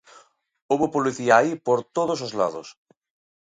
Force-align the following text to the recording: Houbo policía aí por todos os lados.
Houbo 0.71 0.93
policía 0.95 1.33
aí 1.37 1.51
por 1.65 1.79
todos 1.97 2.19
os 2.25 2.33
lados. 2.39 2.67